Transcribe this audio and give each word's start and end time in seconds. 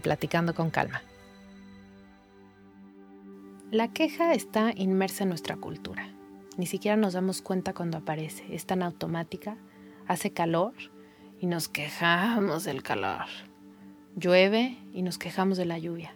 Platicando 0.00 0.54
con 0.54 0.70
Calma. 0.70 1.02
La 3.70 3.88
queja 3.88 4.34
está 4.34 4.72
inmersa 4.76 5.24
en 5.24 5.30
nuestra 5.30 5.56
cultura. 5.56 6.08
Ni 6.56 6.66
siquiera 6.66 6.96
nos 6.96 7.14
damos 7.14 7.42
cuenta 7.42 7.74
cuando 7.74 7.98
aparece. 7.98 8.44
Es 8.54 8.66
tan 8.66 8.82
automática, 8.82 9.56
hace 10.06 10.32
calor 10.32 10.74
y 11.40 11.46
nos 11.46 11.68
quejamos 11.68 12.64
del 12.64 12.82
calor. 12.82 13.26
Llueve 14.16 14.78
y 14.92 15.02
nos 15.02 15.18
quejamos 15.18 15.58
de 15.58 15.64
la 15.64 15.78
lluvia. 15.78 16.14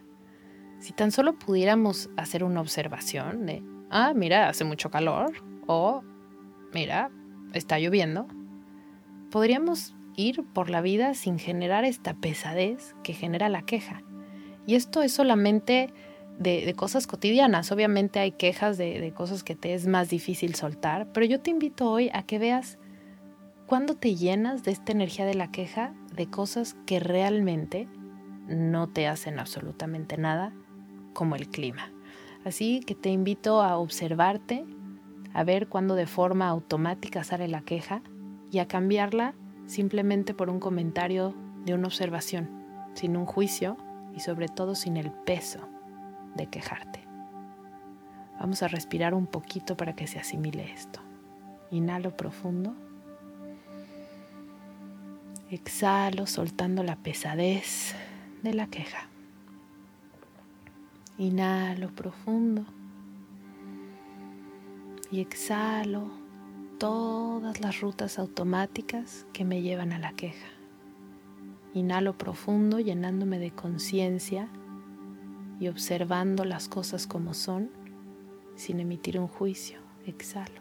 Si 0.78 0.92
tan 0.92 1.10
solo 1.10 1.38
pudiéramos 1.38 2.08
hacer 2.16 2.44
una 2.44 2.60
observación 2.60 3.46
de, 3.46 3.62
ah, 3.90 4.12
mira, 4.14 4.48
hace 4.48 4.64
mucho 4.64 4.90
calor, 4.90 5.32
o 5.66 6.04
mira, 6.72 7.10
está 7.52 7.80
lloviendo, 7.80 8.28
podríamos 9.30 9.96
ir 10.18 10.44
por 10.52 10.68
la 10.68 10.80
vida 10.80 11.14
sin 11.14 11.38
generar 11.38 11.84
esta 11.84 12.14
pesadez 12.14 12.96
que 13.04 13.14
genera 13.14 13.48
la 13.48 13.62
queja. 13.62 14.02
Y 14.66 14.74
esto 14.74 15.00
es 15.00 15.12
solamente 15.12 15.94
de, 16.38 16.74
cosas 16.74 17.06
cotidianas. 17.06 17.70
Obviamente 17.70 18.18
hay 18.18 18.32
quejas 18.32 18.76
de, 18.76 19.12
cosas 19.14 19.44
que 19.44 19.54
te 19.54 19.74
es 19.74 19.86
más 19.86 20.10
difícil 20.10 20.56
soltar, 20.56 21.12
pero 21.12 21.24
yo 21.24 21.40
te 21.40 21.50
invito 21.50 21.88
hoy 21.88 22.10
a 22.12 22.24
que 22.24 22.40
veas 22.40 22.78
cuándo 23.66 23.94
te 23.94 24.16
llenas 24.16 24.64
de 24.64 24.72
esta 24.72 24.90
energía 24.90 25.24
de 25.24 25.34
la 25.34 25.52
queja 25.52 25.94
de 26.14 26.28
cosas 26.28 26.74
que 26.84 26.98
realmente 26.98 27.88
no 28.48 28.88
te 28.88 29.06
hacen 29.06 29.38
absolutamente 29.38 30.18
nada, 30.18 30.52
como 31.12 31.36
el 31.36 31.48
clima. 31.48 31.92
Así 32.44 32.80
que 32.80 32.96
te 32.96 33.10
invito 33.10 33.62
a 33.62 33.78
observarte, 33.78 34.64
a 35.32 35.44
ver 35.44 35.68
cuándo 35.68 35.94
de 35.94 36.06
forma 36.06 36.48
automática 36.48 37.22
sale 37.22 37.46
la 37.46 37.60
queja 37.60 38.02
y 38.50 38.58
a 38.58 38.66
cambiarla 38.66 39.34
simplemente 39.68 40.34
por 40.34 40.50
un 40.50 40.58
comentario 40.58 41.34
de 41.64 41.74
una 41.74 41.86
observación, 41.86 42.48
sin 42.94 43.16
un 43.16 43.26
juicio 43.26 43.76
y 44.16 44.20
sobre 44.20 44.48
todo 44.48 44.74
sin 44.74 44.96
el 44.96 45.12
peso 45.12 45.60
de 46.34 46.46
quejarte. 46.46 47.04
Vamos 48.40 48.62
a 48.62 48.68
respirar 48.68 49.14
un 49.14 49.26
poquito 49.26 49.76
para 49.76 49.94
que 49.94 50.06
se 50.06 50.18
asimile 50.18 50.72
esto. 50.72 51.00
Inhalo 51.70 52.16
profundo. 52.16 52.74
Exhalo 55.50 56.26
soltando 56.26 56.82
la 56.82 56.96
pesadez 56.96 57.94
de 58.42 58.54
la 58.54 58.68
queja. 58.68 59.08
Inhalo 61.18 61.90
profundo. 61.90 62.64
Y 65.10 65.20
exhalo 65.20 66.27
todas 66.78 67.60
las 67.60 67.80
rutas 67.80 68.18
automáticas 68.18 69.26
que 69.32 69.44
me 69.44 69.62
llevan 69.62 69.92
a 69.92 69.98
la 69.98 70.12
queja. 70.12 70.46
Inhalo 71.74 72.16
profundo 72.16 72.78
llenándome 72.78 73.38
de 73.38 73.50
conciencia 73.50 74.48
y 75.60 75.68
observando 75.68 76.44
las 76.44 76.68
cosas 76.68 77.06
como 77.06 77.34
son 77.34 77.70
sin 78.54 78.80
emitir 78.80 79.18
un 79.18 79.28
juicio. 79.28 79.80
Exhalo. 80.06 80.60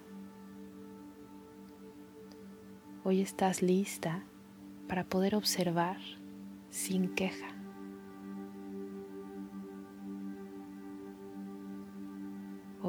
Hoy 3.04 3.22
estás 3.22 3.62
lista 3.62 4.24
para 4.88 5.06
poder 5.06 5.36
observar 5.36 5.98
sin 6.70 7.14
queja. 7.14 7.57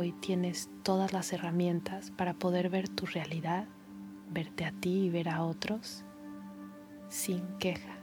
Hoy 0.00 0.12
tienes 0.12 0.70
todas 0.84 1.12
las 1.12 1.32
herramientas 1.32 2.12
para 2.12 2.32
poder 2.32 2.70
ver 2.70 2.88
tu 2.88 3.04
realidad, 3.04 3.66
verte 4.31 4.64
a 4.64 4.70
ti 4.70 5.06
y 5.06 5.10
ver 5.10 5.28
a 5.28 5.42
otros 5.42 6.04
sin 7.09 7.42
queja. 7.59 7.98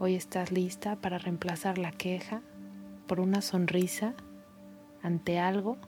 Hoy 0.00 0.16
estás 0.16 0.50
lista 0.50 0.96
para 0.96 1.18
reemplazar 1.18 1.78
la 1.78 1.92
queja 1.92 2.42
por 3.06 3.20
una 3.20 3.42
sonrisa 3.42 4.14
ante 5.04 5.38
algo 5.38 5.78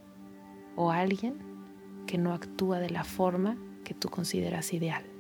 o 0.77 0.93
alguien 0.93 1.41
que 2.07 2.19
no 2.19 2.35
actúa 2.35 2.79
de 2.79 2.91
la 2.91 3.03
forma 3.03 3.59
que 3.83 3.95
tú 3.95 4.11
consideras 4.11 4.73
ideal. 4.73 5.12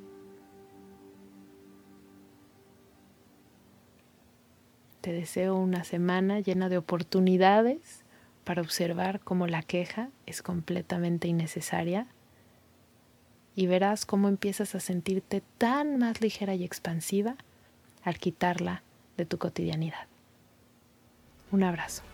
Te 5.03 5.13
deseo 5.13 5.57
una 5.57 5.83
semana 5.83 6.39
llena 6.39 6.69
de 6.69 6.79
oportunidades 6.79 8.05
para 8.45 8.63
observar 8.63 9.19
cómo 9.19 9.49
la 9.49 9.63
queja 9.63 10.11
es 10.27 10.43
completamente 10.43 11.27
innecesaria 11.27 12.07
y 13.57 13.67
verás 13.67 14.07
cómo 14.07 14.29
empiezas 14.29 14.77
a 14.77 14.81
sentirte 14.81 15.43
tan 15.59 15.99
más 15.99 16.21
ligera 16.21 16.55
y 16.55 16.63
expansiva 16.63 17.35
al 18.05 18.19
quitarla 18.19 18.85
de 19.17 19.27
tu 19.27 19.39
cotidianidad. 19.39 20.07
Un 21.51 21.65
abrazo. 21.65 22.05